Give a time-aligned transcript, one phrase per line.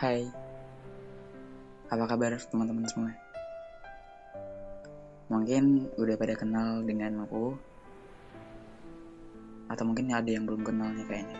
[0.00, 0.24] Hai,
[1.92, 3.12] apa kabar teman-teman semua?
[5.28, 7.52] Mungkin udah pada kenal dengan aku,
[9.68, 11.36] atau mungkin ada yang belum kenal nih kayaknya.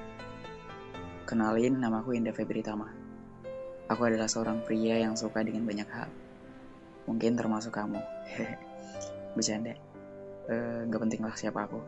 [1.24, 2.84] Kenalin, nama aku Indah Febri Tama.
[3.88, 6.12] Aku adalah seorang pria yang suka dengan banyak hal.
[7.08, 8.04] Mungkin termasuk kamu.
[9.40, 9.72] Bercanda.
[10.52, 11.80] Uh, gak penting lah siapa aku.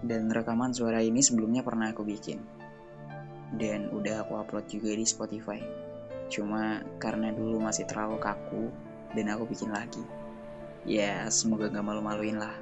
[0.00, 2.64] Dan rekaman suara ini sebelumnya pernah aku bikin
[3.54, 5.62] dan udah aku upload juga di Spotify.
[6.26, 8.74] Cuma karena dulu masih terlalu kaku
[9.14, 10.02] dan aku bikin lagi.
[10.82, 12.54] Ya semoga gak malu-maluin lah.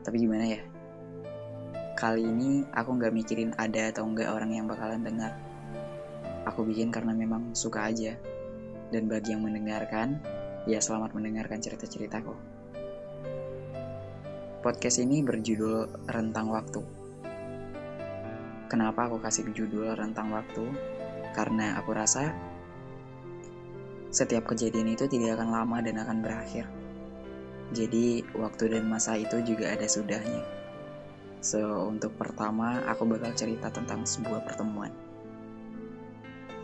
[0.00, 0.60] Tapi gimana ya?
[1.96, 5.36] Kali ini aku gak mikirin ada atau enggak orang yang bakalan dengar.
[6.48, 8.16] Aku bikin karena memang suka aja.
[8.88, 10.18] Dan bagi yang mendengarkan,
[10.64, 12.32] ya selamat mendengarkan cerita-ceritaku.
[14.60, 16.99] Podcast ini berjudul Rentang Waktu
[18.70, 20.62] Kenapa aku kasih judul rentang waktu?
[21.34, 22.30] Karena aku rasa
[24.14, 26.70] setiap kejadian itu tidak akan lama dan akan berakhir.
[27.74, 30.42] Jadi, waktu dan masa itu juga ada sudahnya.
[31.42, 34.90] So, untuk pertama, aku bakal cerita tentang sebuah pertemuan.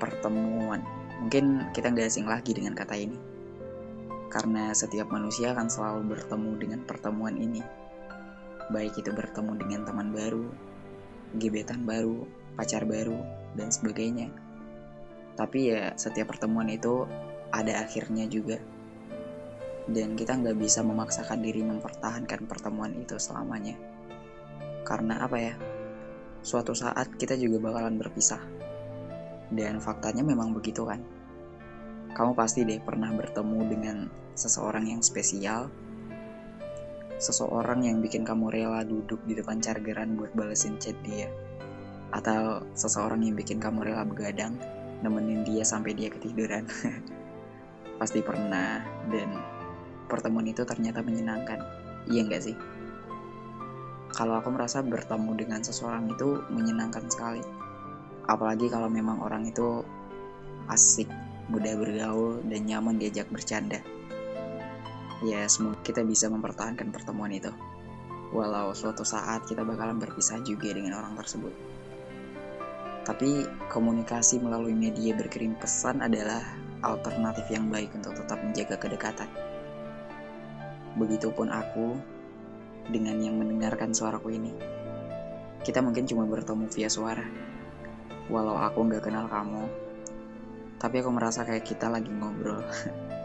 [0.02, 0.82] Pertemuan.
[1.22, 3.18] Mungkin kita nggak asing lagi dengan kata ini.
[4.30, 7.62] Karena setiap manusia akan selalu bertemu dengan pertemuan ini.
[8.68, 10.35] Baik itu bertemu dengan teman baru,
[11.36, 12.24] gebetan baru,
[12.56, 13.16] pacar baru,
[13.56, 14.28] dan sebagainya.
[15.36, 17.04] Tapi ya setiap pertemuan itu
[17.52, 18.56] ada akhirnya juga.
[19.86, 23.78] Dan kita nggak bisa memaksakan diri mempertahankan pertemuan itu selamanya.
[24.82, 25.54] Karena apa ya?
[26.42, 28.42] Suatu saat kita juga bakalan berpisah.
[29.46, 30.98] Dan faktanya memang begitu kan.
[32.16, 33.96] Kamu pasti deh pernah bertemu dengan
[34.34, 35.70] seseorang yang spesial
[37.16, 41.32] seseorang yang bikin kamu rela duduk di depan chargeran buat balesin chat dia.
[42.12, 44.56] Atau seseorang yang bikin kamu rela begadang
[45.00, 46.68] nemenin dia sampai dia ketiduran.
[48.00, 48.84] Pasti pernah.
[49.08, 49.32] Dan
[50.12, 51.60] pertemuan itu ternyata menyenangkan.
[52.06, 52.56] Iya nggak sih?
[54.12, 57.44] Kalau aku merasa bertemu dengan seseorang itu menyenangkan sekali.
[58.28, 59.84] Apalagi kalau memang orang itu
[60.66, 61.08] asik
[61.46, 63.78] mudah bergaul dan nyaman diajak bercanda
[65.24, 67.48] ya semoga kita bisa mempertahankan pertemuan itu.
[68.34, 71.54] Walau suatu saat kita bakalan berpisah juga dengan orang tersebut.
[73.06, 76.42] Tapi komunikasi melalui media berkirim pesan adalah
[76.82, 79.30] alternatif yang baik untuk tetap menjaga kedekatan.
[80.98, 81.94] Begitupun aku
[82.90, 84.52] dengan yang mendengarkan suaraku ini.
[85.62, 87.26] Kita mungkin cuma bertemu via suara.
[88.26, 89.70] Walau aku nggak kenal kamu,
[90.82, 92.60] tapi aku merasa kayak kita lagi ngobrol.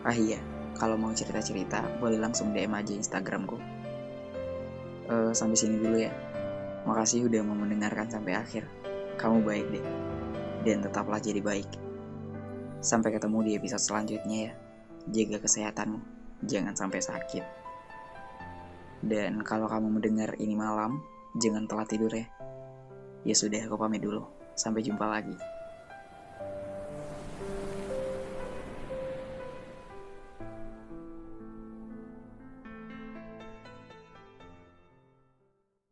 [0.00, 0.40] Ah iya,
[0.80, 3.60] kalau mau cerita-cerita boleh langsung DM aja Instagramku.
[5.12, 6.12] Uh, sampai sini dulu ya.
[6.88, 8.64] Makasih udah mau mendengarkan sampai akhir.
[9.20, 9.84] Kamu baik deh.
[10.64, 11.68] Dan tetaplah jadi baik.
[12.80, 14.52] Sampai ketemu di episode selanjutnya ya.
[15.12, 16.00] Jaga kesehatanmu.
[16.48, 17.44] Jangan sampai sakit.
[19.04, 21.04] Dan kalau kamu mendengar ini malam,
[21.36, 22.24] jangan telat tidur ya.
[23.28, 24.24] Ya sudah, aku pamit dulu.
[24.56, 25.36] Sampai jumpa lagi.